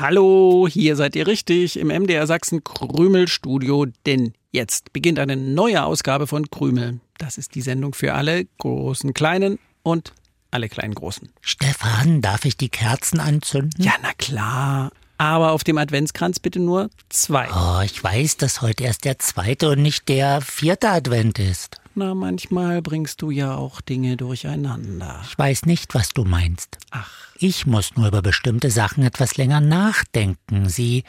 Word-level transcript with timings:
Hallo, 0.00 0.68
hier 0.70 0.94
seid 0.94 1.16
ihr 1.16 1.26
richtig 1.26 1.76
im 1.76 1.88
MDR 1.88 2.28
Sachsen 2.28 2.62
Krümelstudio, 2.62 3.86
denn 4.06 4.32
jetzt 4.52 4.92
beginnt 4.92 5.18
eine 5.18 5.36
neue 5.36 5.82
Ausgabe 5.82 6.28
von 6.28 6.48
Krümel. 6.48 7.00
Das 7.18 7.36
ist 7.36 7.56
die 7.56 7.62
Sendung 7.62 7.94
für 7.94 8.14
alle 8.14 8.44
großen 8.58 9.12
Kleinen 9.12 9.58
und 9.82 10.12
alle 10.52 10.68
kleinen 10.68 10.94
Großen. 10.94 11.30
Stefan, 11.40 12.20
darf 12.20 12.44
ich 12.44 12.56
die 12.56 12.68
Kerzen 12.68 13.18
anzünden? 13.18 13.82
Ja, 13.82 13.94
na 14.00 14.12
klar. 14.16 14.92
Aber 15.16 15.50
auf 15.50 15.64
dem 15.64 15.78
Adventskranz 15.78 16.38
bitte 16.38 16.60
nur 16.60 16.90
zwei. 17.08 17.48
Oh, 17.50 17.82
ich 17.82 18.02
weiß, 18.02 18.36
dass 18.36 18.62
heute 18.62 18.84
erst 18.84 19.04
der 19.04 19.18
zweite 19.18 19.70
und 19.70 19.82
nicht 19.82 20.08
der 20.08 20.40
vierte 20.42 20.90
Advent 20.90 21.40
ist. 21.40 21.80
Na, 21.98 22.14
manchmal 22.14 22.80
bringst 22.80 23.22
du 23.22 23.32
ja 23.32 23.56
auch 23.56 23.80
Dinge 23.80 24.16
durcheinander. 24.16 25.20
Ich 25.24 25.36
weiß 25.36 25.66
nicht, 25.66 25.96
was 25.96 26.10
du 26.10 26.22
meinst. 26.22 26.78
Ach. 26.92 27.10
Ich 27.40 27.66
muss 27.66 27.96
nur 27.96 28.06
über 28.06 28.22
bestimmte 28.22 28.70
Sachen 28.70 29.02
etwas 29.02 29.36
länger 29.36 29.60
nachdenken, 29.60 30.68
sie 30.68 31.02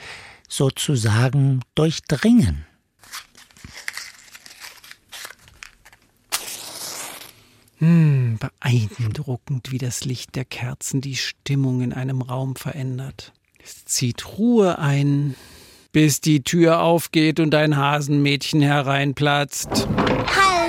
sozusagen 0.47 1.61
durchdringen. 1.75 2.66
Hm, 7.77 8.39
beeindruckend, 8.39 9.71
wie 9.71 9.77
das 9.77 10.05
Licht 10.05 10.36
der 10.36 10.45
Kerzen 10.45 11.02
die 11.02 11.17
Stimmung 11.17 11.81
in 11.81 11.94
einem 11.94 12.23
Raum 12.23 12.55
verändert. 12.55 13.31
Es 13.64 13.86
zieht 13.86 14.39
Ruhe 14.39 14.80
ein, 14.80 15.36
bis 15.92 16.19
die 16.19 16.44
Tür 16.44 16.81
aufgeht 16.81 17.39
und 17.39 17.53
ein 17.53 17.77
Hasenmädchen 17.77 18.61
hereinplatzt. 18.61 19.88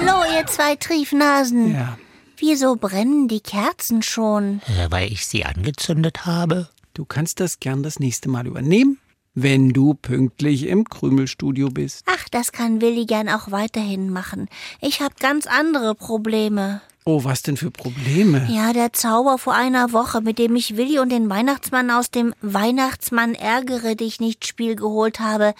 Hallo, 0.01 0.25
ihr 0.35 0.47
zwei 0.47 0.77
Triefnasen. 0.77 1.75
Ja. 1.75 1.99
Wieso 2.39 2.77
brennen 2.77 3.29
die 3.29 3.41
Kerzen 3.41 4.03
schon? 4.03 4.63
Äh, 4.67 4.91
weil 4.91 5.13
ich 5.13 5.27
sie 5.27 5.45
angezündet 5.45 6.25
habe. 6.25 6.71
Du 6.95 7.05
kannst 7.05 7.39
das 7.39 7.61
gern 7.61 7.83
das 7.83 7.99
nächste 8.01 8.31
Mal 8.31 8.47
übernehmen, 8.47 8.99
wenn 9.35 9.71
du 9.71 9.93
pünktlich 9.93 10.67
im 10.67 10.85
Krümelstudio 10.85 11.69
bist. 11.69 12.05
Ach, 12.07 12.29
das 12.31 12.53
kann 12.53 12.81
Willi 12.81 13.05
gern 13.05 13.29
auch 13.29 13.51
weiterhin 13.51 14.11
machen. 14.11 14.49
Ich 14.81 15.01
habe 15.01 15.15
ganz 15.21 15.47
andere 15.47 15.95
Probleme. 15.95 16.81
Oh, 17.05 17.25
was 17.25 17.43
denn 17.43 17.59
für 17.59 17.71
Probleme? 17.71 18.49
Ja, 18.51 18.73
der 18.73 18.95
Zauber 18.95 19.37
vor 19.37 19.55
einer 19.55 19.93
Woche, 19.93 20.23
mit 20.23 20.39
dem 20.39 20.57
ich 20.57 20.79
Willi 20.79 20.99
und 20.99 21.11
den 21.11 21.29
Weihnachtsmann 21.29 21.91
aus 21.91 22.11
dem 22.11 22.35
Weihnachtsmann 22.41 23.35
ärgere 23.35 23.97
dich 23.97 24.19
nicht 24.19 24.47
Spiel 24.47 24.77
geholt 24.77 25.21
habe, 25.21 25.55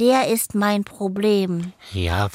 der 0.00 0.28
ist 0.28 0.54
mein 0.54 0.84
Problem. 0.84 1.72
Ja, 1.92 2.28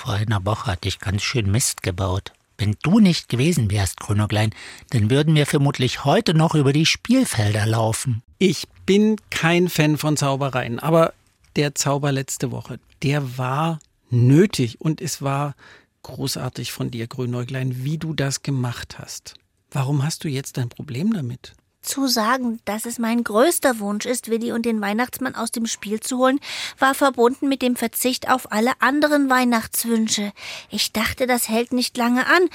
vor 0.00 0.14
einer 0.14 0.46
Woche 0.46 0.72
hatte 0.72 0.88
ich 0.88 0.98
ganz 0.98 1.22
schön 1.22 1.50
Mist 1.50 1.82
gebaut. 1.82 2.32
Wenn 2.56 2.74
du 2.82 3.00
nicht 3.00 3.28
gewesen 3.28 3.70
wärst, 3.70 4.00
Grünoglein, 4.00 4.54
dann 4.90 5.10
würden 5.10 5.34
wir 5.34 5.44
vermutlich 5.44 6.06
heute 6.06 6.32
noch 6.32 6.54
über 6.54 6.72
die 6.72 6.86
Spielfelder 6.86 7.66
laufen. 7.66 8.22
Ich 8.38 8.66
bin 8.86 9.16
kein 9.28 9.68
Fan 9.68 9.98
von 9.98 10.16
Zaubereien, 10.16 10.78
aber 10.78 11.12
der 11.56 11.74
Zauber 11.74 12.12
letzte 12.12 12.50
Woche, 12.50 12.80
der 13.02 13.36
war 13.36 13.78
nötig 14.08 14.80
und 14.80 15.02
es 15.02 15.20
war 15.20 15.54
großartig 16.02 16.72
von 16.72 16.90
dir, 16.90 17.06
Grünäuglein, 17.06 17.84
wie 17.84 17.98
du 17.98 18.14
das 18.14 18.42
gemacht 18.42 18.98
hast. 18.98 19.34
Warum 19.70 20.02
hast 20.02 20.24
du 20.24 20.28
jetzt 20.28 20.58
ein 20.58 20.70
Problem 20.70 21.12
damit? 21.12 21.52
Zu 21.82 22.08
sagen, 22.08 22.60
dass 22.66 22.84
es 22.84 22.98
mein 22.98 23.24
größter 23.24 23.78
Wunsch 23.78 24.04
ist, 24.04 24.28
Willi 24.28 24.52
und 24.52 24.66
den 24.66 24.82
Weihnachtsmann 24.82 25.34
aus 25.34 25.50
dem 25.50 25.66
Spiel 25.66 26.00
zu 26.00 26.18
holen, 26.18 26.38
war 26.78 26.94
verbunden 26.94 27.48
mit 27.48 27.62
dem 27.62 27.74
Verzicht 27.74 28.28
auf 28.28 28.52
alle 28.52 28.72
anderen 28.80 29.30
Weihnachtswünsche. 29.30 30.32
Ich 30.68 30.92
dachte, 30.92 31.26
das 31.26 31.48
hält 31.48 31.72
nicht 31.72 31.96
lange 31.96 32.26
an. 32.26 32.48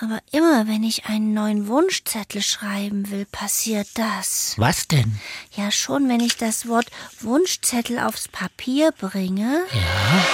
Aber 0.00 0.20
immer 0.32 0.66
wenn 0.66 0.82
ich 0.82 1.06
einen 1.06 1.34
neuen 1.34 1.66
Wunschzettel 1.68 2.42
schreiben 2.42 3.10
will, 3.10 3.26
passiert 3.26 3.88
das. 3.94 4.54
Was 4.56 4.88
denn? 4.88 5.18
Ja, 5.56 5.70
schon 5.70 6.08
wenn 6.08 6.20
ich 6.20 6.36
das 6.36 6.68
Wort 6.68 6.86
Wunschzettel 7.20 7.98
aufs 8.00 8.28
Papier 8.28 8.92
bringe. 8.92 9.62
Ja. 9.72 10.26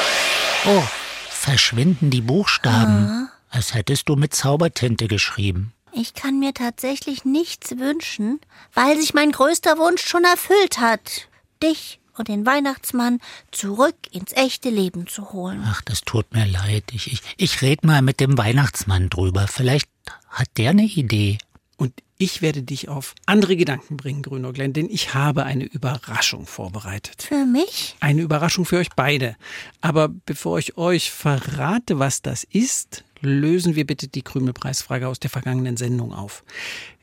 Oh, 0.66 0.82
verschwinden 1.28 2.10
die 2.10 2.22
Buchstaben, 2.22 3.06
ah. 3.06 3.28
als 3.50 3.74
hättest 3.74 4.08
du 4.08 4.16
mit 4.16 4.34
Zaubertinte 4.34 5.08
geschrieben. 5.08 5.73
Ich 5.96 6.14
kann 6.14 6.40
mir 6.40 6.52
tatsächlich 6.52 7.24
nichts 7.24 7.78
wünschen, 7.78 8.40
weil 8.72 8.98
sich 9.00 9.14
mein 9.14 9.30
größter 9.30 9.78
Wunsch 9.78 10.04
schon 10.04 10.24
erfüllt 10.24 10.78
hat. 10.78 11.28
Dich 11.62 12.00
und 12.16 12.28
den 12.28 12.44
Weihnachtsmann 12.44 13.20
zurück 13.52 13.96
ins 14.10 14.32
echte 14.32 14.70
Leben 14.70 15.06
zu 15.06 15.32
holen. 15.32 15.62
Ach, 15.66 15.82
das 15.82 16.00
tut 16.00 16.32
mir 16.32 16.46
leid. 16.46 16.84
Ich, 16.92 17.12
ich, 17.12 17.20
ich 17.36 17.62
red 17.62 17.84
mal 17.84 18.02
mit 18.02 18.18
dem 18.18 18.36
Weihnachtsmann 18.36 19.08
drüber. 19.08 19.46
Vielleicht 19.46 19.88
hat 20.28 20.48
der 20.56 20.70
eine 20.70 20.84
Idee. 20.84 21.38
Und 21.76 21.92
ich 22.18 22.42
werde 22.42 22.62
dich 22.62 22.88
auf 22.88 23.14
andere 23.26 23.56
Gedanken 23.56 23.96
bringen, 23.96 24.22
Grünäuglein, 24.22 24.72
denn 24.72 24.88
ich 24.88 25.14
habe 25.14 25.44
eine 25.44 25.64
Überraschung 25.64 26.46
vorbereitet. 26.46 27.22
Für 27.22 27.44
mich? 27.44 27.96
Eine 28.00 28.22
Überraschung 28.22 28.64
für 28.64 28.78
euch 28.78 28.90
beide. 28.96 29.36
Aber 29.80 30.08
bevor 30.08 30.58
ich 30.58 30.76
euch 30.76 31.10
verrate, 31.10 31.98
was 31.98 32.22
das 32.22 32.44
ist, 32.44 33.04
lösen 33.24 33.74
wir 33.74 33.86
bitte 33.86 34.08
die 34.08 34.22
Krümelpreisfrage 34.22 35.08
aus 35.08 35.20
der 35.20 35.30
vergangenen 35.30 35.76
Sendung 35.76 36.12
auf. 36.12 36.44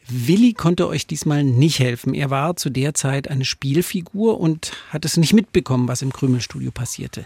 Willi 0.08 0.54
konnte 0.54 0.88
euch 0.88 1.08
diesmal 1.08 1.44
nicht 1.44 1.80
helfen. 1.80 2.14
Er 2.14 2.30
war 2.30 2.56
zu 2.56 2.70
der 2.70 2.94
Zeit 2.94 3.30
eine 3.30 3.46
Spielfigur 3.46 4.40
und 4.40 4.74
hat 4.90 5.06
es 5.06 5.18
nicht 5.18 5.34
mitbekommen, 5.34 5.88
was 5.88 6.02
im 6.02 6.12
Krümelstudio 6.12 6.72
passierte. 6.72 7.26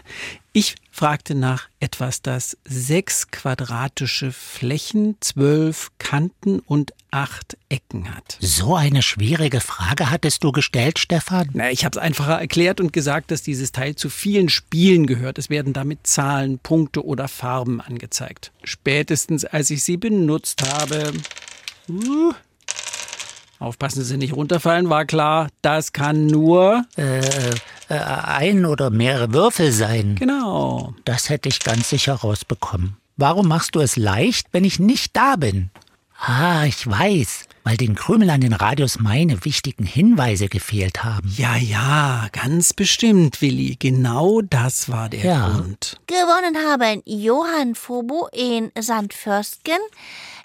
Ich 0.52 0.76
fragte 0.90 1.34
nach 1.34 1.68
etwas, 1.80 2.22
das 2.22 2.56
sechs 2.64 3.30
quadratische 3.30 4.32
Flächen, 4.32 5.16
zwölf 5.20 5.90
Kanten 5.98 6.60
und 6.60 6.92
acht 7.10 7.58
Ecken 7.68 8.14
hat. 8.14 8.38
So 8.40 8.74
eine 8.74 9.02
schwierige 9.02 9.60
Frage 9.60 10.10
hattest 10.10 10.44
du 10.44 10.52
gestellt, 10.52 10.98
Stefan? 10.98 11.50
Na, 11.52 11.70
ich 11.70 11.84
habe 11.84 11.98
es 11.98 12.02
einfacher 12.02 12.40
erklärt 12.40 12.80
und 12.80 12.92
gesagt, 12.92 13.30
dass 13.30 13.42
dieses 13.42 13.72
Teil 13.72 13.96
zu 13.96 14.08
vielen 14.08 14.48
Spielen 14.48 15.06
gehört. 15.06 15.38
Es 15.38 15.50
werden 15.50 15.72
damit 15.72 16.06
Zahlen, 16.06 16.58
Punkte 16.58 17.04
oder 17.04 17.28
Farben 17.28 17.80
angezeigt. 17.80 18.52
Spätestens 18.64 19.44
als 19.44 19.70
ich 19.70 19.82
sie 19.82 19.96
benutzt 19.96 20.62
habe. 20.62 21.12
Uh, 21.88 22.32
Aufpassen, 23.58 24.00
dass 24.00 24.08
Sie 24.08 24.18
nicht 24.18 24.34
runterfallen, 24.34 24.90
war 24.90 25.06
klar, 25.06 25.48
das 25.62 25.92
kann 25.92 26.26
nur 26.26 26.84
äh, 26.96 27.20
äh, 27.88 27.98
ein 27.98 28.66
oder 28.66 28.90
mehrere 28.90 29.32
Würfel 29.32 29.72
sein. 29.72 30.16
Genau. 30.16 30.94
Das 31.04 31.30
hätte 31.30 31.48
ich 31.48 31.60
ganz 31.60 31.90
sicher 31.90 32.14
rausbekommen. 32.14 32.96
Warum 33.16 33.48
machst 33.48 33.74
du 33.74 33.80
es 33.80 33.96
leicht, 33.96 34.48
wenn 34.52 34.64
ich 34.64 34.78
nicht 34.78 35.16
da 35.16 35.36
bin? 35.36 35.70
Ah, 36.18 36.64
ich 36.64 36.86
weiß, 36.86 37.46
weil 37.64 37.76
den 37.76 37.94
Krümel 37.94 38.30
an 38.30 38.40
den 38.40 38.52
Radios 38.52 38.98
meine 38.98 39.44
wichtigen 39.44 39.84
Hinweise 39.84 40.48
gefehlt 40.48 41.04
haben. 41.04 41.32
Ja, 41.36 41.56
ja, 41.56 42.28
ganz 42.32 42.72
bestimmt, 42.72 43.42
Willi. 43.42 43.76
Genau 43.78 44.40
das 44.40 44.88
war 44.88 45.08
der 45.08 45.24
ja. 45.24 45.48
Grund. 45.48 45.98
Gewonnen 46.06 46.56
haben 46.56 47.02
Johann 47.04 47.74
Fobo 47.74 48.28
in 48.32 48.70
Sandförstgen, 48.78 49.78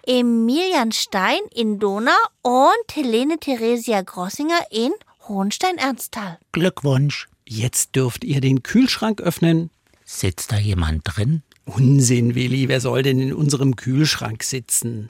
Emilian 0.06 0.92
Stein 0.92 1.42
in 1.54 1.80
Donau 1.80 2.12
und 2.42 2.96
Helene 2.96 3.38
Theresia 3.40 4.02
Grossinger 4.02 4.60
in 4.72 4.92
Hohenstein-Ernsthal. 5.28 6.40
Glückwunsch. 6.52 7.28
Jetzt 7.48 7.96
dürft 7.96 8.24
ihr 8.24 8.42
den 8.42 8.64
Kühlschrank 8.64 9.22
öffnen. 9.22 9.70
Sitzt 10.04 10.52
da 10.52 10.58
jemand 10.58 11.04
drin? 11.06 11.44
Unsinn, 11.66 12.34
Willi. 12.34 12.68
Wer 12.68 12.82
soll 12.82 13.04
denn 13.04 13.20
in 13.20 13.34
unserem 13.34 13.76
Kühlschrank 13.76 14.44
sitzen? 14.44 15.10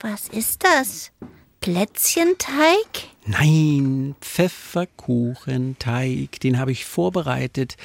Was 0.00 0.28
ist 0.28 0.62
das? 0.62 1.10
Plätzchenteig? 1.60 3.10
Nein, 3.26 4.14
Pfefferkuchenteig. 4.20 6.40
Den 6.40 6.58
habe 6.58 6.72
ich 6.72 6.86
vorbereitet. 6.86 7.76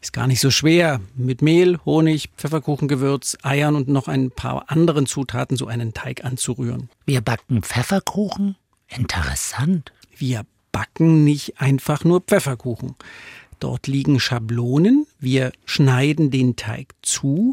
Ist 0.00 0.12
gar 0.12 0.26
nicht 0.26 0.40
so 0.40 0.50
schwer. 0.50 1.00
Mit 1.16 1.42
Mehl, 1.42 1.78
Honig, 1.84 2.30
Pfefferkuchengewürz, 2.36 3.36
Eiern 3.42 3.76
und 3.76 3.88
noch 3.88 4.08
ein 4.08 4.30
paar 4.30 4.70
anderen 4.70 5.06
Zutaten 5.06 5.56
so 5.56 5.66
einen 5.66 5.92
Teig 5.92 6.24
anzurühren. 6.24 6.88
Wir 7.04 7.20
backen 7.20 7.62
Pfefferkuchen? 7.62 8.56
Interessant. 8.88 9.92
Wir 10.16 10.46
backen 10.72 11.24
nicht 11.24 11.60
einfach 11.60 12.04
nur 12.04 12.20
Pfefferkuchen. 12.20 12.94
Dort 13.60 13.86
liegen 13.86 14.20
Schablonen. 14.20 15.06
Wir 15.18 15.52
schneiden 15.64 16.30
den 16.30 16.56
Teig 16.56 16.94
zu, 17.02 17.52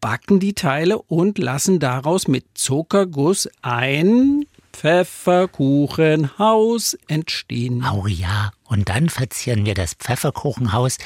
backen 0.00 0.40
die 0.40 0.54
Teile 0.54 1.00
und 1.00 1.38
lassen 1.38 1.78
daraus 1.78 2.26
mit 2.26 2.44
Zuckerguss 2.54 3.48
ein 3.62 4.44
Pfefferkuchenhaus 4.72 6.96
entstehen. 7.08 7.84
Oh 7.92 8.06
ja, 8.06 8.52
und 8.64 8.88
dann 8.88 9.08
verzieren 9.08 9.66
wir 9.66 9.74
das 9.74 9.94
Pfefferkuchenhaus, 9.94 10.98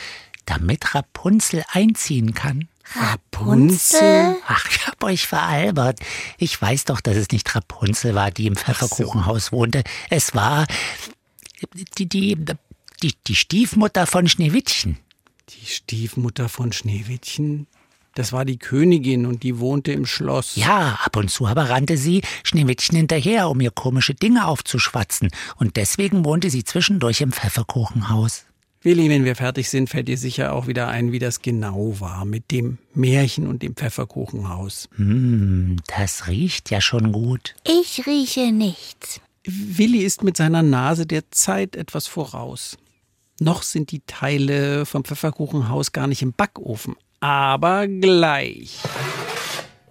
damit 0.46 0.94
Rapunzel 0.94 1.64
einziehen 1.72 2.34
kann. 2.34 2.68
Rapunzel? 2.94 4.36
Ach, 4.46 4.66
ich 4.70 4.86
hab 4.86 5.02
euch 5.02 5.26
veralbert. 5.26 6.00
Ich 6.38 6.60
weiß 6.60 6.84
doch, 6.84 7.00
dass 7.00 7.16
es 7.16 7.30
nicht 7.30 7.54
Rapunzel 7.54 8.14
war, 8.14 8.30
die 8.30 8.46
im 8.46 8.56
Pfefferkuchenhaus 8.56 9.52
wohnte. 9.52 9.82
Es 10.10 10.34
war 10.34 10.66
die, 11.98 12.06
die, 12.06 12.36
die, 13.02 13.14
die 13.26 13.34
Stiefmutter 13.34 14.06
von 14.06 14.28
Schneewittchen. 14.28 14.98
Die 15.48 15.66
Stiefmutter 15.66 16.48
von 16.48 16.72
Schneewittchen? 16.72 17.66
Das 18.14 18.32
war 18.32 18.44
die 18.44 18.58
Königin 18.58 19.26
und 19.26 19.42
die 19.42 19.58
wohnte 19.58 19.92
im 19.92 20.06
Schloss. 20.06 20.56
Ja, 20.56 20.98
ab 21.04 21.16
und 21.16 21.30
zu 21.30 21.46
aber 21.46 21.68
rannte 21.68 21.96
sie 21.96 22.22
Schneewittchen 22.44 22.96
hinterher, 22.96 23.48
um 23.48 23.60
ihr 23.60 23.72
komische 23.72 24.14
Dinge 24.14 24.46
aufzuschwatzen. 24.46 25.30
Und 25.56 25.76
deswegen 25.76 26.24
wohnte 26.24 26.50
sie 26.50 26.64
zwischendurch 26.64 27.20
im 27.20 27.32
Pfefferkuchenhaus. 27.32 28.44
Willi, 28.82 29.08
wenn 29.08 29.24
wir 29.24 29.34
fertig 29.34 29.70
sind, 29.70 29.88
fällt 29.88 30.08
dir 30.08 30.18
sicher 30.18 30.52
auch 30.52 30.66
wieder 30.66 30.88
ein, 30.88 31.10
wie 31.10 31.18
das 31.18 31.40
genau 31.40 31.98
war 32.00 32.26
mit 32.26 32.50
dem 32.50 32.76
Märchen 32.92 33.46
und 33.46 33.62
dem 33.62 33.74
Pfefferkuchenhaus. 33.74 34.90
Hm, 34.96 35.76
das 35.86 36.26
riecht 36.28 36.70
ja 36.70 36.82
schon 36.82 37.10
gut. 37.10 37.54
Ich 37.66 38.06
rieche 38.06 38.52
nichts. 38.52 39.20
Willi 39.46 40.00
ist 40.00 40.22
mit 40.22 40.36
seiner 40.36 40.62
Nase 40.62 41.06
der 41.06 41.30
Zeit 41.30 41.76
etwas 41.76 42.06
voraus. 42.06 42.76
Noch 43.40 43.62
sind 43.62 43.90
die 43.90 44.02
Teile 44.06 44.86
vom 44.86 45.04
Pfefferkuchenhaus 45.04 45.92
gar 45.92 46.06
nicht 46.06 46.22
im 46.22 46.32
Backofen, 46.32 46.94
aber 47.24 47.88
gleich. 47.88 48.80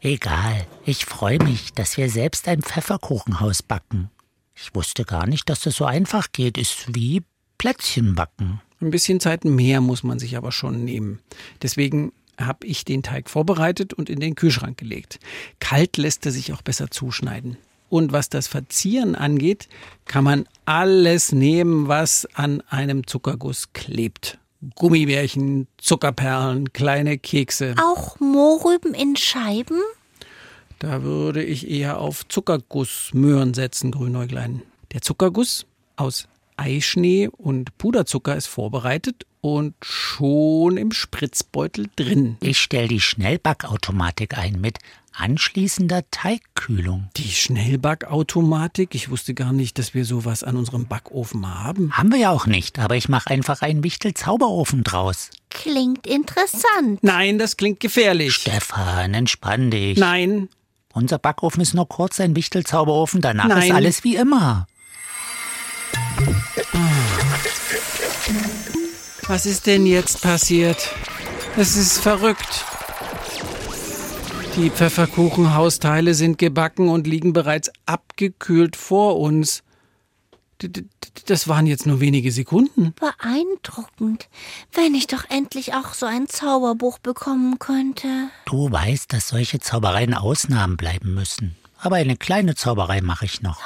Egal, 0.01 0.67
ich 0.85 1.05
freue 1.05 1.39
mich, 1.39 1.73
dass 1.73 1.97
wir 1.97 2.07
selbst 2.07 2.47
ein 2.47 2.61
Pfefferkuchenhaus 2.61 3.63
backen. 3.63 4.11
Ich 4.53 4.75
wusste 4.75 5.03
gar 5.03 5.25
nicht, 5.25 5.49
dass 5.49 5.61
das 5.61 5.77
so 5.77 5.85
einfach 5.85 6.31
geht. 6.31 6.59
Ist 6.59 6.93
wie 6.93 7.23
Plätzchen 7.57 8.13
backen. 8.13 8.61
Ein 8.81 8.91
bisschen 8.91 9.19
Zeit 9.19 9.45
mehr 9.45 9.81
muss 9.81 10.03
man 10.03 10.19
sich 10.19 10.37
aber 10.37 10.51
schon 10.51 10.85
nehmen. 10.85 11.21
Deswegen 11.63 12.13
habe 12.37 12.67
ich 12.67 12.85
den 12.85 13.01
Teig 13.01 13.31
vorbereitet 13.31 13.95
und 13.95 14.11
in 14.11 14.19
den 14.19 14.35
Kühlschrank 14.35 14.77
gelegt. 14.77 15.19
Kalt 15.59 15.97
lässt 15.97 16.27
er 16.27 16.31
sich 16.31 16.53
auch 16.53 16.61
besser 16.61 16.91
zuschneiden. 16.91 17.57
Und 17.89 18.11
was 18.11 18.29
das 18.29 18.45
Verzieren 18.45 19.15
angeht, 19.15 19.69
kann 20.05 20.23
man 20.23 20.45
alles 20.65 21.31
nehmen, 21.31 21.87
was 21.87 22.27
an 22.35 22.61
einem 22.69 23.07
Zuckerguss 23.07 23.73
klebt. 23.73 24.37
Gummibärchen, 24.75 25.67
Zuckerperlen, 25.77 26.73
kleine 26.73 27.17
Kekse. 27.17 27.75
Auch 27.81 28.19
Mohrrüben 28.19 28.93
in 28.93 29.15
Scheiben? 29.15 29.79
Da 30.79 31.03
würde 31.03 31.43
ich 31.43 31.69
eher 31.69 31.99
auf 31.99 32.27
Zuckergussmöhren 32.27 33.53
setzen, 33.53 33.91
Grünäuglein. 33.91 34.63
Der 34.91 35.01
Zuckerguss 35.01 35.65
aus 35.95 36.27
Eischnee 36.57 37.29
und 37.29 37.77
Puderzucker 37.77 38.35
ist 38.35 38.47
vorbereitet 38.47 39.25
und 39.41 39.75
schon 39.81 40.77
im 40.77 40.91
Spritzbeutel 40.91 41.87
drin. 41.95 42.37
Ich 42.41 42.59
stelle 42.59 42.87
die 42.87 43.01
Schnellbackautomatik 43.01 44.37
ein 44.37 44.61
mit 44.61 44.79
anschließender 45.15 46.03
Teigkühlung. 46.11 47.09
Die 47.17 47.31
Schnellbackautomatik? 47.31 48.95
Ich 48.95 49.09
wusste 49.09 49.33
gar 49.33 49.53
nicht, 49.53 49.79
dass 49.79 49.93
wir 49.93 50.05
sowas 50.05 50.43
an 50.43 50.57
unserem 50.57 50.87
Backofen 50.87 51.47
haben. 51.47 51.97
Haben 51.97 52.11
wir 52.11 52.19
ja 52.19 52.31
auch 52.31 52.45
nicht, 52.45 52.79
aber 52.79 52.95
ich 52.95 53.09
mache 53.09 53.29
einfach 53.29 53.61
einen 53.61 53.83
Wichtel-Zauberofen 53.83 54.83
draus. 54.83 55.29
Klingt 55.49 56.07
interessant. 56.07 57.01
Nein, 57.01 57.37
das 57.37 57.57
klingt 57.57 57.79
gefährlich. 57.79 58.33
Stefan, 58.33 59.13
entspann 59.13 59.71
dich. 59.71 59.97
Nein. 59.97 60.49
Unser 60.93 61.17
Backofen 61.17 61.61
ist 61.61 61.73
nur 61.73 61.87
kurz 61.87 62.19
ein 62.19 62.35
Wichtel-Zauberofen, 62.35 63.21
danach 63.21 63.47
Nein. 63.47 63.63
ist 63.63 63.71
alles 63.71 64.03
wie 64.03 64.15
immer. 64.15 64.67
Was 69.27 69.45
ist 69.45 69.67
denn 69.67 69.85
jetzt 69.85 70.21
passiert? 70.21 70.89
Es 71.55 71.77
ist 71.77 71.99
verrückt. 71.99 72.65
Die 74.55 74.69
Pfefferkuchenhausteile 74.69 76.13
sind 76.13 76.37
gebacken 76.37 76.89
und 76.89 77.07
liegen 77.07 77.33
bereits 77.33 77.71
abgekühlt 77.87 78.75
vor 78.75 79.19
uns. 79.19 79.63
Das 81.25 81.47
waren 81.47 81.65
jetzt 81.65 81.87
nur 81.87 81.99
wenige 81.99 82.31
Sekunden. 82.31 82.93
Beeindruckend. 82.93 84.29
Wenn 84.71 84.93
ich 84.93 85.07
doch 85.07 85.23
endlich 85.29 85.73
auch 85.73 85.95
so 85.95 86.05
ein 86.05 86.27
Zauberbuch 86.27 86.99
bekommen 86.99 87.57
könnte. 87.57 88.29
Du 88.45 88.71
weißt, 88.71 89.11
dass 89.11 89.29
solche 89.29 89.59
Zaubereien 89.59 90.13
Ausnahmen 90.13 90.77
bleiben 90.77 91.15
müssen. 91.15 91.55
Aber 91.79 91.95
eine 91.95 92.15
kleine 92.15 92.53
Zauberei 92.53 93.01
mache 93.01 93.25
ich 93.25 93.41
noch. 93.41 93.59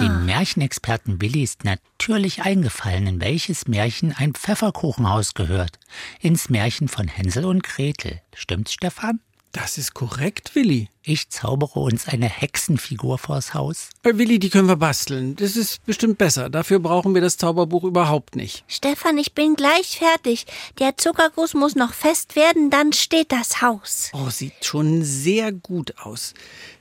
Dem 0.00 0.26
Märchenexperten 0.26 1.18
Billy 1.18 1.42
ist 1.44 1.64
natürlich 1.64 2.42
eingefallen, 2.42 3.06
in 3.06 3.20
welches 3.20 3.68
Märchen 3.68 4.12
ein 4.12 4.34
Pfefferkuchenhaus 4.34 5.34
gehört. 5.34 5.78
Ins 6.20 6.50
Märchen 6.50 6.88
von 6.88 7.06
Hänsel 7.06 7.44
und 7.44 7.62
Gretel. 7.62 8.20
Stimmt's, 8.34 8.72
Stefan? 8.72 9.20
Das 9.52 9.76
ist 9.76 9.92
korrekt, 9.92 10.54
Willi. 10.54 10.88
Ich 11.02 11.28
zaubere 11.28 11.78
uns 11.80 12.08
eine 12.08 12.26
Hexenfigur 12.28 13.18
vors 13.18 13.52
Haus. 13.52 13.90
Äh, 14.02 14.16
Willi, 14.16 14.38
die 14.38 14.48
können 14.48 14.66
wir 14.66 14.76
basteln. 14.76 15.36
Das 15.36 15.56
ist 15.56 15.84
bestimmt 15.84 16.16
besser. 16.16 16.48
Dafür 16.48 16.78
brauchen 16.78 17.12
wir 17.12 17.20
das 17.20 17.36
Zauberbuch 17.36 17.84
überhaupt 17.84 18.34
nicht. 18.34 18.64
Stefan, 18.66 19.18
ich 19.18 19.34
bin 19.34 19.54
gleich 19.54 19.98
fertig. 19.98 20.46
Der 20.78 20.96
Zuckerguss 20.96 21.52
muss 21.52 21.74
noch 21.74 21.92
fest 21.92 22.34
werden, 22.34 22.70
dann 22.70 22.94
steht 22.94 23.30
das 23.30 23.60
Haus. 23.60 24.10
Oh, 24.14 24.30
sieht 24.30 24.64
schon 24.64 25.04
sehr 25.04 25.52
gut 25.52 25.98
aus. 25.98 26.32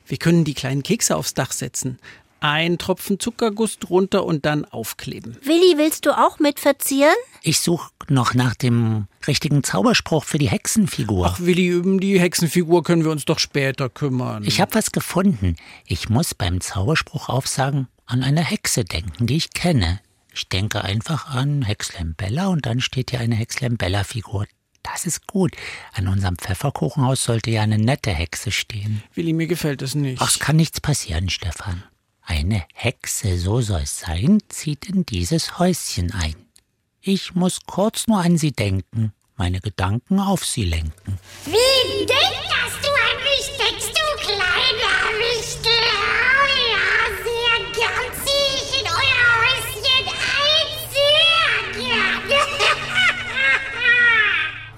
Wir 0.08 0.18
können 0.18 0.46
die 0.46 0.54
kleinen 0.54 0.84
Kekse 0.84 1.18
aufs 1.18 1.34
Dach 1.34 1.52
setzen. 1.52 2.00
Ein 2.42 2.80
Tropfen 2.80 3.20
Zuckerguss 3.20 3.78
drunter 3.78 4.26
und 4.26 4.48
dann 4.48 4.66
aufkleben. 4.66 5.38
Willi, 5.44 5.78
willst 5.78 6.08
du 6.08 6.18
auch 6.18 6.40
mit 6.40 6.60
verzieren? 6.60 7.14
Ich 7.44 7.60
suche 7.60 7.92
noch 8.10 8.34
nach 8.34 8.56
dem 8.56 9.06
richtigen 9.28 9.64
Zauberspruch 9.64 10.24
für 10.24 10.40
die 10.40 10.50
Hexenfigur. 10.50 11.28
Ach, 11.28 11.40
Willi, 11.40 11.76
um 11.76 12.00
die 12.00 12.20
Hexenfigur 12.20 12.84
können 12.84 13.04
wir 13.04 13.12
uns 13.12 13.26
doch 13.26 13.38
später 13.38 13.90
kümmern. 13.90 14.44
Ich 14.44 14.60
habe 14.60 14.74
was 14.74 14.92
gefunden. 14.92 15.56
Ich 15.86 16.10
muss 16.10 16.34
beim 16.34 16.62
Zauberspruch 16.62 17.30
aufsagen, 17.30 17.88
an 18.08 18.24
eine 18.24 18.44
Hexe 18.44 18.86
denken, 18.86 19.28
die 19.28 19.38
ich 19.38 19.52
kenne. 19.52 20.02
Ich 20.34 20.50
denke 20.50 20.84
einfach 20.84 21.28
an 21.28 21.62
Hexlem 21.62 22.16
Bella 22.16 22.48
und 22.48 22.66
dann 22.66 22.82
steht 22.82 23.12
hier 23.12 23.20
eine 23.20 23.36
Hexlem 23.36 23.78
Bella 23.78 24.04
Figur. 24.04 24.48
Das 24.82 25.06
ist 25.06 25.28
gut. 25.28 25.52
An 25.94 26.08
unserem 26.08 26.38
Pfefferkuchenhaus 26.38 27.24
sollte 27.24 27.52
ja 27.52 27.62
eine 27.62 27.78
nette 27.78 28.10
Hexe 28.10 28.52
stehen. 28.52 29.04
Willi, 29.14 29.34
mir 29.34 29.46
gefällt 29.46 29.84
das 29.84 29.94
nicht. 29.94 30.20
Ach, 30.22 30.32
es 30.32 30.40
kann 30.40 30.56
nichts 30.56 30.82
passieren, 30.82 31.30
Stefan. 31.30 31.84
Eine 32.22 32.66
Hexe, 32.74 33.38
so 33.38 33.62
soll 33.62 33.82
es 33.82 34.00
sein, 34.00 34.40
zieht 34.48 34.88
in 34.88 35.06
dieses 35.06 35.60
Häuschen 35.60 36.12
ein. 36.12 36.36
Ich 37.02 37.34
muss 37.34 37.60
kurz 37.66 38.08
nur 38.08 38.20
an 38.20 38.38
sie 38.38 38.52
denken, 38.52 39.12
meine 39.36 39.60
Gedanken 39.60 40.20
auf 40.20 40.46
sie 40.46 40.66
lenken. 40.66 41.20
Wen 41.46 42.08
denkerst 42.08 42.71
du 42.71 42.71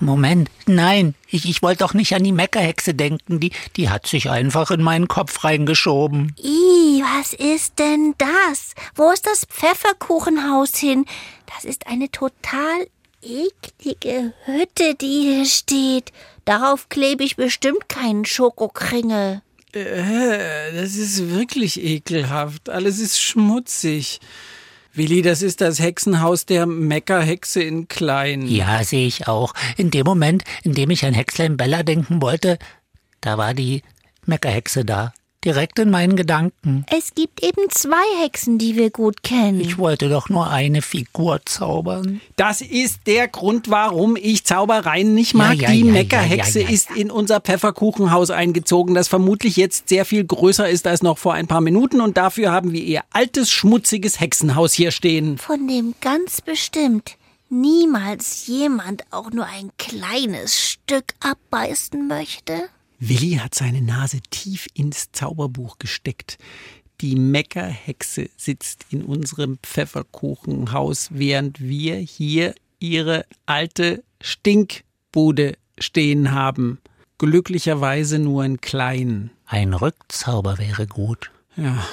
Moment, 0.05 0.49
nein, 0.65 1.15
ich, 1.27 1.47
ich 1.47 1.61
wollte 1.61 1.79
doch 1.79 1.93
nicht 1.93 2.13
an 2.13 2.23
die 2.23 2.31
Meckerhexe 2.31 2.93
denken, 2.93 3.39
die, 3.39 3.51
die 3.77 3.89
hat 3.89 4.05
sich 4.05 4.29
einfach 4.29 4.69
in 4.71 4.81
meinen 4.81 5.07
Kopf 5.07 5.43
reingeschoben. 5.43 6.35
Ih, 6.37 7.01
was 7.01 7.33
ist 7.33 7.79
denn 7.79 8.13
das? 8.17 8.73
Wo 8.95 9.11
ist 9.11 9.25
das 9.25 9.45
Pfefferkuchenhaus 9.45 10.75
hin? 10.75 11.05
Das 11.53 11.65
ist 11.65 11.87
eine 11.87 12.11
total 12.11 12.87
eklige 13.21 14.33
Hütte, 14.45 14.95
die 14.95 15.21
hier 15.21 15.45
steht. 15.45 16.11
Darauf 16.45 16.89
klebe 16.89 17.23
ich 17.23 17.35
bestimmt 17.35 17.87
keinen 17.87 18.25
Schokokringel. 18.25 19.41
Äh, 19.73 20.73
das 20.73 20.95
ist 20.95 21.29
wirklich 21.29 21.81
ekelhaft. 21.81 22.69
Alles 22.69 22.99
ist 22.99 23.21
schmutzig. 23.21 24.19
Willi, 24.95 25.23
das 25.23 25.41
ist 25.41 25.61
das 25.61 25.79
Hexenhaus 25.79 26.45
der 26.45 26.67
Meckerhexe 26.67 27.63
in 27.63 27.87
Klein. 27.87 28.47
Ja, 28.47 28.83
sehe 28.83 29.07
ich 29.07 29.27
auch. 29.27 29.55
In 29.75 29.89
dem 29.89 30.05
Moment, 30.05 30.43
in 30.61 30.73
dem 30.73 30.91
ich 30.91 31.03
an 31.03 31.15
Hexlein 31.15 31.57
Bella 31.57 31.81
denken 31.81 32.21
wollte, 32.21 32.59
da 33.19 33.39
war 33.39 33.55
die 33.55 33.81
Meckerhexe 34.27 34.85
da. 34.85 35.11
Direkt 35.43 35.77
in 35.79 35.89
meinen 35.89 36.15
Gedanken. 36.15 36.85
Es 36.89 37.13
gibt 37.15 37.43
eben 37.43 37.69
zwei 37.69 38.23
Hexen, 38.23 38.57
die 38.57 38.75
wir 38.77 38.91
gut 38.91 39.23
kennen. 39.23 39.59
Ich 39.59 39.77
wollte 39.77 40.07
doch 40.07 40.29
nur 40.29 40.49
eine 40.49 40.81
Figur 40.81 41.41
zaubern. 41.45 42.21
Das 42.37 42.61
ist 42.61 43.01
der 43.07 43.27
Grund, 43.27 43.69
warum 43.69 44.15
ich 44.15 44.45
Zaubereien 44.45 45.13
nicht 45.13 45.33
mag. 45.33 45.55
Ja, 45.55 45.69
ja, 45.69 45.71
die 45.71 45.85
ja, 45.85 45.91
Meckerhexe 45.91 46.59
ja, 46.59 46.65
ja, 46.65 46.69
ja, 46.69 46.75
ist 46.75 46.91
in 46.91 47.11
unser 47.11 47.41
Pfefferkuchenhaus 47.41 48.29
eingezogen, 48.29 48.95
das 48.95 49.07
vermutlich 49.07 49.57
jetzt 49.57 49.89
sehr 49.89 50.05
viel 50.05 50.23
größer 50.23 50.69
ist 50.69 50.87
als 50.87 51.03
noch 51.03 51.17
vor 51.17 51.33
ein 51.33 51.47
paar 51.47 51.61
Minuten. 51.61 51.99
Und 51.99 52.15
dafür 52.15 52.51
haben 52.51 52.71
wir 52.71 52.81
ihr 52.81 53.01
altes, 53.11 53.51
schmutziges 53.51 54.19
Hexenhaus 54.19 54.73
hier 54.73 54.91
stehen. 54.91 55.37
Von 55.37 55.67
dem 55.67 55.93
ganz 55.99 56.41
bestimmt 56.41 57.17
niemals 57.49 58.47
jemand 58.47 59.03
auch 59.11 59.31
nur 59.31 59.45
ein 59.45 59.71
kleines 59.77 60.59
Stück 60.59 61.13
abbeißen 61.19 62.07
möchte. 62.07 62.69
Willi 63.09 63.33
hat 63.33 63.53
seine 63.53 63.81
Nase 63.81 64.21
tief 64.29 64.67
ins 64.73 65.11
Zauberbuch 65.11 65.77
gesteckt. 65.77 66.37
Die 67.01 67.15
Meckerhexe 67.15 68.29
sitzt 68.37 68.85
in 68.91 69.03
unserem 69.03 69.57
Pfefferkuchenhaus, 69.61 71.09
während 71.11 71.59
wir 71.59 71.97
hier 71.97 72.55
ihre 72.79 73.25
alte 73.45 74.03
Stinkbude 74.21 75.57
stehen 75.77 76.31
haben. 76.31 76.79
Glücklicherweise 77.17 78.19
nur 78.19 78.45
in 78.45 78.61
klein. 78.61 79.31
Ein 79.45 79.73
Rückzauber 79.73 80.57
wäre 80.57 80.87
gut. 80.87 81.31
Ja, 81.57 81.85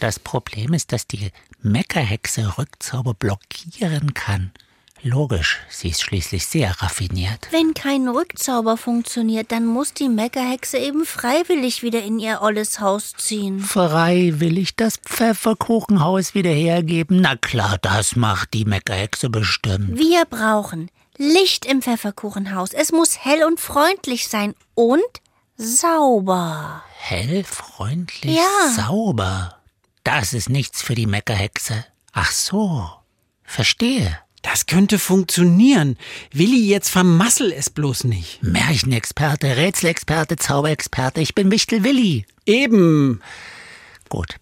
Das 0.00 0.18
Problem 0.18 0.74
ist, 0.74 0.92
dass 0.92 1.06
die 1.06 1.30
Meckerhexe 1.62 2.58
Rückzauber 2.58 3.14
blockieren 3.14 4.14
kann. 4.14 4.52
Logisch, 5.02 5.60
sie 5.70 5.90
ist 5.90 6.02
schließlich 6.02 6.46
sehr 6.46 6.72
raffiniert. 6.82 7.48
Wenn 7.52 7.72
kein 7.74 8.08
Rückzauber 8.08 8.76
funktioniert, 8.76 9.52
dann 9.52 9.64
muss 9.64 9.94
die 9.94 10.08
Meckerhexe 10.08 10.78
eben 10.78 11.04
freiwillig 11.04 11.82
wieder 11.82 12.02
in 12.02 12.18
ihr 12.18 12.42
olles 12.42 12.80
Haus 12.80 13.12
ziehen. 13.16 13.60
Freiwillig 13.60 14.74
das 14.76 14.96
Pfefferkuchenhaus 14.96 16.34
wieder 16.34 16.50
hergeben? 16.50 17.20
Na 17.20 17.36
klar, 17.36 17.78
das 17.80 18.16
macht 18.16 18.54
die 18.54 18.64
Meckerhexe 18.64 19.30
bestimmt. 19.30 19.96
Wir 19.98 20.24
brauchen 20.24 20.90
Licht 21.16 21.64
im 21.66 21.80
Pfefferkuchenhaus. 21.82 22.72
Es 22.72 22.92
muss 22.92 23.18
hell 23.24 23.44
und 23.44 23.60
freundlich 23.60 24.28
sein 24.28 24.54
und 24.74 25.02
sauber. 25.56 26.82
Hell, 26.96 27.44
freundlich, 27.44 28.36
Ja. 28.36 28.68
sauber. 28.74 29.54
Das 30.04 30.32
ist 30.32 30.48
nichts 30.48 30.82
für 30.82 30.94
die 30.94 31.06
Meckerhexe. 31.06 31.84
Ach 32.12 32.30
so, 32.30 32.88
verstehe. 33.44 34.18
Das 34.42 34.66
könnte 34.66 34.98
funktionieren. 34.98 35.96
Willi, 36.32 36.68
jetzt 36.68 36.90
vermassel 36.90 37.52
es 37.52 37.70
bloß 37.70 38.04
nicht. 38.04 38.42
Märchenexperte, 38.42 39.56
Rätselexperte, 39.56 40.36
Zauberexperte, 40.36 41.20
ich 41.20 41.34
bin 41.34 41.50
Wichtel 41.50 41.84
Willi. 41.84 42.26
Eben. 42.46 43.20
Gut. 44.08 44.36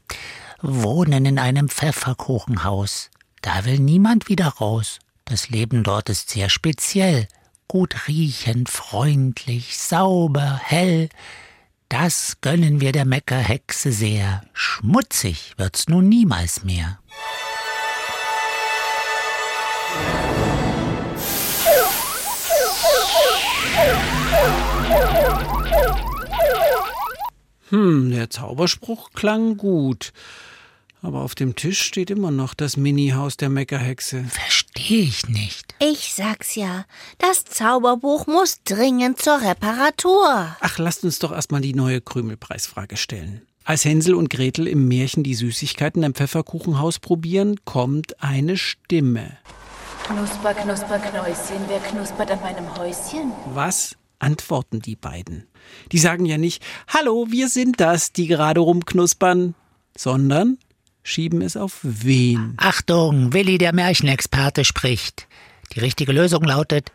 Wohnen 0.62 1.26
in 1.26 1.38
einem 1.38 1.68
Pfefferkuchenhaus. 1.68 3.10
Da 3.42 3.64
will 3.64 3.78
niemand 3.78 4.28
wieder 4.28 4.48
raus. 4.48 4.98
Das 5.24 5.48
Leben 5.48 5.82
dort 5.82 6.08
ist 6.08 6.30
sehr 6.30 6.48
speziell. 6.48 7.28
Gut 7.68 8.06
riechend, 8.06 8.68
freundlich, 8.68 9.76
sauber, 9.76 10.60
hell. 10.62 11.08
Das 11.88 12.38
gönnen 12.40 12.80
wir 12.80 12.92
der 12.92 13.04
Meckerhexe 13.04 13.92
sehr. 13.92 14.42
Schmutzig 14.52 15.54
wird's 15.56 15.88
nun 15.88 16.08
niemals 16.08 16.64
mehr. 16.64 16.98
Hm, 27.70 28.10
der 28.12 28.30
Zauberspruch 28.30 29.10
klang 29.12 29.56
gut. 29.56 30.12
Aber 31.02 31.22
auf 31.22 31.34
dem 31.34 31.56
Tisch 31.56 31.82
steht 31.82 32.10
immer 32.10 32.30
noch 32.30 32.54
das 32.54 32.76
Mini-Haus 32.76 33.36
der 33.36 33.48
Meckerhexe. 33.48 34.24
Verstehe 34.24 35.02
ich 35.02 35.28
nicht. 35.28 35.74
Ich 35.78 36.14
sag's 36.14 36.54
ja, 36.54 36.84
das 37.18 37.44
Zauberbuch 37.44 38.26
muss 38.26 38.62
dringend 38.64 39.20
zur 39.20 39.40
Reparatur. 39.40 40.56
Ach, 40.60 40.78
lasst 40.78 41.04
uns 41.04 41.18
doch 41.18 41.32
erstmal 41.32 41.60
die 41.60 41.74
neue 41.74 42.00
Krümelpreisfrage 42.00 42.96
stellen. 42.96 43.42
Als 43.64 43.84
Hänsel 43.84 44.14
und 44.14 44.30
Gretel 44.30 44.68
im 44.68 44.86
Märchen 44.86 45.24
die 45.24 45.34
Süßigkeiten 45.34 46.04
im 46.04 46.14
Pfefferkuchenhaus 46.14 47.00
probieren, 47.00 47.56
kommt 47.64 48.22
eine 48.22 48.56
Stimme. 48.56 49.38
Knusper, 50.06 50.54
knusper, 50.54 50.98
Knäuschen, 51.00 51.60
wer 51.66 51.80
knuspert 51.80 52.30
an 52.30 52.40
meinem 52.40 52.76
Häuschen? 52.76 53.32
Was 53.52 53.96
antworten 54.18 54.80
die 54.80 54.96
beiden? 54.96 55.46
Die 55.92 55.98
sagen 55.98 56.26
ja 56.26 56.38
nicht, 56.38 56.62
Hallo, 56.88 57.26
wir 57.30 57.48
sind 57.48 57.80
das, 57.80 58.12
die 58.12 58.26
gerade 58.26 58.60
rumknuspern, 58.60 59.54
sondern 59.96 60.58
schieben 61.02 61.42
es 61.42 61.56
auf 61.56 61.78
wen? 61.82 62.54
Achtung, 62.58 63.32
Willi 63.32 63.58
der 63.58 63.74
Märchenexperte 63.74 64.64
spricht. 64.64 65.28
Die 65.74 65.80
richtige 65.80 66.12
Lösung 66.12 66.44
lautet 66.44 66.90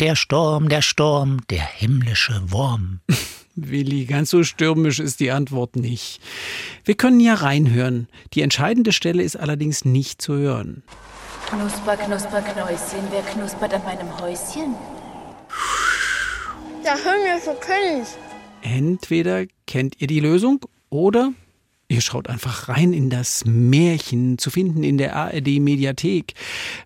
Der 0.00 0.16
Sturm, 0.16 0.68
der 0.68 0.82
Sturm, 0.82 1.40
der 1.50 1.62
himmlische 1.62 2.40
Wurm. 2.50 3.00
Willi, 3.54 4.06
ganz 4.06 4.30
so 4.30 4.44
stürmisch 4.44 4.98
ist 4.98 5.20
die 5.20 5.30
Antwort 5.30 5.76
nicht. 5.76 6.20
Wir 6.84 6.94
können 6.94 7.20
ja 7.20 7.34
reinhören. 7.34 8.08
Die 8.32 8.40
entscheidende 8.40 8.92
Stelle 8.92 9.22
ist 9.22 9.36
allerdings 9.36 9.84
nicht 9.84 10.22
zu 10.22 10.34
hören. 10.34 10.82
Knusper, 11.48 11.98
knusper, 11.98 12.40
Knäuschen, 12.40 13.06
wer 13.10 13.20
knuspert 13.22 13.74
an 13.74 13.84
meinem 13.84 14.18
Häuschen? 14.18 14.74
Der 16.84 16.96
himmlische 16.96 17.54
König. 17.60 18.08
Entweder 18.62 19.46
kennt 19.66 20.00
ihr 20.00 20.08
die 20.08 20.18
Lösung 20.18 20.64
oder 20.90 21.32
ihr 21.86 22.00
schaut 22.00 22.28
einfach 22.28 22.68
rein 22.68 22.92
in 22.92 23.08
das 23.08 23.44
Märchen, 23.44 24.36
zu 24.38 24.50
finden 24.50 24.82
in 24.82 24.98
der 24.98 25.14
ARD 25.14 25.60
Mediathek. 25.60 26.34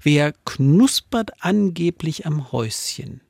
Wer 0.02 0.34
knuspert 0.44 1.30
angeblich 1.40 2.26
am 2.26 2.52
Häuschen? 2.52 3.22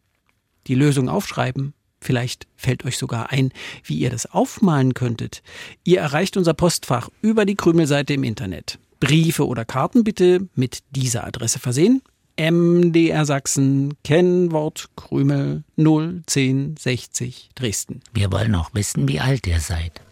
Die 0.66 0.74
Lösung 0.74 1.08
aufschreiben. 1.08 1.72
Vielleicht 2.00 2.46
fällt 2.56 2.84
euch 2.84 2.98
sogar 2.98 3.30
ein, 3.30 3.52
wie 3.84 3.98
ihr 3.98 4.10
das 4.10 4.26
aufmalen 4.26 4.94
könntet. 4.94 5.42
Ihr 5.84 6.00
erreicht 6.00 6.36
unser 6.36 6.54
Postfach 6.54 7.10
über 7.22 7.44
die 7.44 7.54
Krümelseite 7.54 8.14
im 8.14 8.24
Internet. 8.24 8.78
Briefe 8.98 9.46
oder 9.46 9.64
Karten 9.64 10.02
bitte 10.02 10.48
mit 10.54 10.80
dieser 10.90 11.24
Adresse 11.24 11.58
versehen. 11.58 12.02
MDR 12.38 13.24
Sachsen, 13.24 13.94
Kennwort 14.04 14.90
Krümel 14.94 15.64
01060 15.76 17.50
Dresden. 17.54 18.00
Wir 18.12 18.30
wollen 18.30 18.54
auch 18.54 18.74
wissen, 18.74 19.08
wie 19.08 19.20
alt 19.20 19.46
ihr 19.46 19.60
seid. 19.60 20.02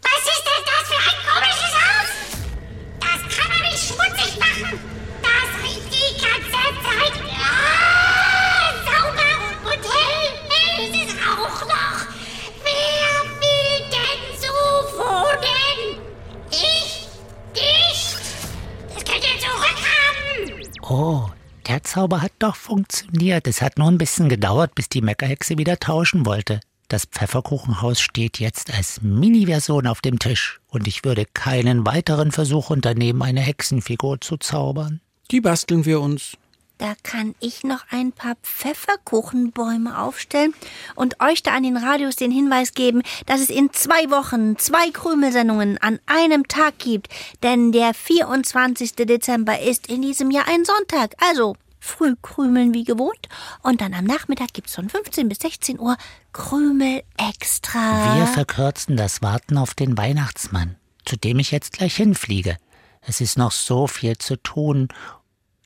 Zauber 21.95 22.21
hat 22.21 22.33
doch 22.39 22.57
funktioniert. 22.57 23.47
Es 23.47 23.61
hat 23.61 23.77
nur 23.77 23.87
ein 23.87 23.97
bisschen 23.97 24.27
gedauert, 24.27 24.75
bis 24.75 24.89
die 24.89 25.01
Meckerhexe 25.01 25.57
wieder 25.57 25.79
tauschen 25.79 26.25
wollte. 26.25 26.59
Das 26.89 27.05
Pfefferkuchenhaus 27.05 28.01
steht 28.01 28.37
jetzt 28.37 28.73
als 28.73 29.01
Mini-Version 29.01 29.87
auf 29.87 30.01
dem 30.01 30.19
Tisch 30.19 30.59
und 30.67 30.89
ich 30.89 31.05
würde 31.05 31.25
keinen 31.33 31.85
weiteren 31.85 32.33
Versuch 32.33 32.69
unternehmen, 32.69 33.21
eine 33.21 33.39
Hexenfigur 33.39 34.19
zu 34.19 34.35
zaubern. 34.35 34.99
Die 35.31 35.39
basteln 35.39 35.85
wir 35.85 36.01
uns. 36.01 36.33
Da 36.79 36.95
kann 37.01 37.33
ich 37.39 37.63
noch 37.63 37.85
ein 37.89 38.11
paar 38.11 38.35
Pfefferkuchenbäume 38.43 39.97
aufstellen 39.97 40.53
und 40.95 41.21
euch 41.21 41.43
da 41.43 41.53
an 41.53 41.63
den 41.63 41.77
Radios 41.77 42.17
den 42.17 42.31
Hinweis 42.31 42.73
geben, 42.73 43.03
dass 43.25 43.39
es 43.39 43.49
in 43.49 43.71
zwei 43.71 44.11
Wochen 44.11 44.57
zwei 44.57 44.91
Krümelsendungen 44.91 45.77
an 45.77 45.99
einem 46.07 46.49
Tag 46.49 46.77
gibt. 46.77 47.07
Denn 47.41 47.71
der 47.71 47.93
24. 47.93 48.95
Dezember 48.95 49.61
ist 49.61 49.87
in 49.87 50.01
diesem 50.01 50.29
Jahr 50.29 50.49
ein 50.49 50.65
Sonntag. 50.65 51.13
Also 51.19 51.55
früh 51.85 52.15
krümeln 52.21 52.73
wie 52.73 52.83
gewohnt. 52.83 53.29
Und 53.61 53.81
dann 53.81 53.93
am 53.93 54.05
Nachmittag 54.05 54.53
gibt's 54.53 54.75
von 54.75 54.89
15 54.89 55.29
bis 55.29 55.39
16 55.39 55.79
Uhr 55.79 55.95
Krümel 56.33 57.03
extra. 57.17 58.17
Wir 58.17 58.27
verkürzen 58.27 58.97
das 58.97 59.21
Warten 59.21 59.57
auf 59.57 59.73
den 59.73 59.97
Weihnachtsmann, 59.97 60.75
zu 61.05 61.15
dem 61.15 61.39
ich 61.39 61.51
jetzt 61.51 61.73
gleich 61.73 61.95
hinfliege. 61.95 62.57
Es 63.01 63.21
ist 63.21 63.37
noch 63.37 63.51
so 63.51 63.87
viel 63.87 64.17
zu 64.17 64.35
tun. 64.35 64.87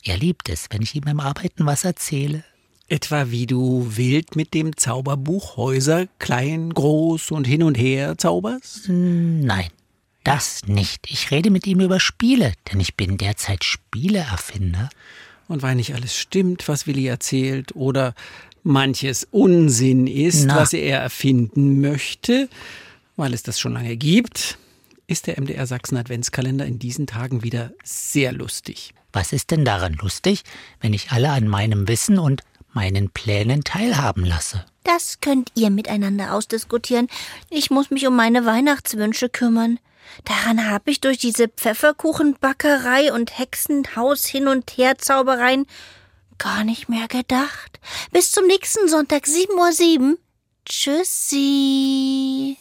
Er 0.03 0.17
liebt 0.17 0.49
es, 0.49 0.67
wenn 0.69 0.81
ich 0.81 0.95
ihm 0.95 1.03
beim 1.05 1.19
Arbeiten 1.19 1.65
was 1.65 1.85
erzähle. 1.85 2.43
Etwa 2.87 3.29
wie 3.29 3.45
du 3.45 3.85
wild 3.95 4.35
mit 4.35 4.53
dem 4.53 4.75
Zauberbuch 4.75 5.57
Häuser 5.57 6.07
klein, 6.17 6.73
groß 6.73 7.31
und 7.31 7.45
hin 7.45 7.63
und 7.63 7.77
her 7.77 8.17
zauberst? 8.17 8.89
Nein, 8.89 9.69
das 10.23 10.65
nicht. 10.65 11.09
Ich 11.09 11.31
rede 11.31 11.51
mit 11.51 11.67
ihm 11.67 11.81
über 11.81 11.99
Spiele, 11.99 12.53
denn 12.71 12.79
ich 12.79 12.95
bin 12.95 13.17
derzeit 13.17 13.63
Spieleerfinder. 13.63 14.89
Und 15.49 15.61
weil 15.63 15.75
nicht 15.75 15.93
alles 15.93 16.15
stimmt, 16.15 16.69
was 16.69 16.87
Willi 16.87 17.07
erzählt, 17.07 17.75
oder 17.75 18.13
manches 18.63 19.27
Unsinn 19.31 20.07
ist, 20.07 20.45
Na. 20.45 20.55
was 20.55 20.71
er 20.71 20.99
erfinden 20.99 21.81
möchte, 21.81 22.47
weil 23.17 23.33
es 23.33 23.43
das 23.43 23.59
schon 23.59 23.73
lange 23.73 23.97
gibt, 23.97 24.57
ist 25.07 25.27
der 25.27 25.41
MDR 25.41 25.65
Sachsen 25.65 25.97
Adventskalender 25.97 26.65
in 26.65 26.79
diesen 26.79 27.07
Tagen 27.07 27.43
wieder 27.43 27.71
sehr 27.83 28.31
lustig. 28.31 28.93
Was 29.11 29.33
ist 29.33 29.49
denn 29.49 29.65
daran 29.65 29.93
lustig, 29.93 30.43
wenn 30.81 30.93
ich 30.93 31.09
alle 31.11 31.31
an 31.31 31.47
meinem 31.47 31.87
Wissen 31.87 32.19
und 32.19 32.43
meinen 32.73 33.09
Plänen 33.09 33.63
teilhaben 33.63 34.23
lasse? 34.23 34.65
Das 34.83 35.19
könnt 35.19 35.51
ihr 35.55 35.71
miteinander 35.71 36.33
ausdiskutieren. 36.33 37.07
Ich 37.49 37.71
muss 37.71 37.89
mich 37.89 38.05
um 38.05 38.15
meine 38.15 38.45
Weihnachtswünsche 38.45 39.29
kümmern. 39.29 39.79
Daran 40.25 40.69
habe 40.69 40.91
ich 40.91 41.01
durch 41.01 41.17
diese 41.17 41.47
Pfefferkuchenbackerei 41.47 43.13
und 43.13 43.37
Hexenhaus 43.37 44.25
hin 44.25 44.47
und 44.47 44.71
her 44.77 44.97
Zaubereien 44.97 45.65
gar 46.37 46.63
nicht 46.63 46.89
mehr 46.89 47.07
gedacht. 47.07 47.79
Bis 48.11 48.31
zum 48.31 48.47
nächsten 48.47 48.87
Sonntag 48.87 49.25
7.07 49.25 49.99
Uhr. 49.99 50.17
Tschüssi. 50.65 52.57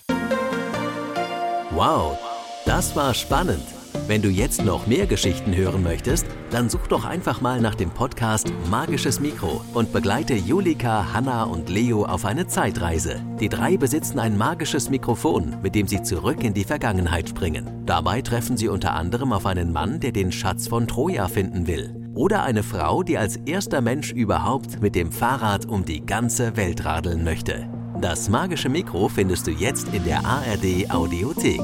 Wow, 1.70 2.18
das 2.64 2.94
war 2.96 3.14
spannend. 3.14 3.77
Wenn 4.08 4.22
du 4.22 4.30
jetzt 4.30 4.64
noch 4.64 4.86
mehr 4.86 5.06
Geschichten 5.06 5.54
hören 5.54 5.82
möchtest, 5.82 6.24
dann 6.50 6.70
such 6.70 6.86
doch 6.86 7.04
einfach 7.04 7.42
mal 7.42 7.60
nach 7.60 7.74
dem 7.74 7.90
Podcast 7.90 8.50
Magisches 8.70 9.20
Mikro 9.20 9.60
und 9.74 9.92
begleite 9.92 10.32
Julika, 10.32 11.12
Hanna 11.12 11.42
und 11.42 11.68
Leo 11.68 12.06
auf 12.06 12.24
eine 12.24 12.46
Zeitreise. 12.46 13.22
Die 13.38 13.50
drei 13.50 13.76
besitzen 13.76 14.18
ein 14.18 14.38
magisches 14.38 14.88
Mikrofon, 14.88 15.56
mit 15.62 15.74
dem 15.74 15.86
sie 15.86 16.00
zurück 16.00 16.42
in 16.42 16.54
die 16.54 16.64
Vergangenheit 16.64 17.28
springen. 17.28 17.82
Dabei 17.84 18.22
treffen 18.22 18.56
sie 18.56 18.68
unter 18.68 18.94
anderem 18.94 19.30
auf 19.30 19.44
einen 19.44 19.74
Mann, 19.74 20.00
der 20.00 20.12
den 20.12 20.32
Schatz 20.32 20.68
von 20.68 20.88
Troja 20.88 21.28
finden 21.28 21.66
will. 21.66 21.94
Oder 22.14 22.44
eine 22.44 22.62
Frau, 22.62 23.02
die 23.02 23.18
als 23.18 23.36
erster 23.36 23.82
Mensch 23.82 24.10
überhaupt 24.12 24.80
mit 24.80 24.94
dem 24.94 25.12
Fahrrad 25.12 25.66
um 25.66 25.84
die 25.84 26.06
ganze 26.06 26.56
Welt 26.56 26.86
radeln 26.86 27.24
möchte. 27.24 27.68
Das 28.00 28.30
magische 28.30 28.70
Mikro 28.70 29.10
findest 29.10 29.46
du 29.46 29.50
jetzt 29.50 29.88
in 29.92 30.04
der 30.04 30.24
ARD 30.24 30.90
Audiothek. 30.90 31.60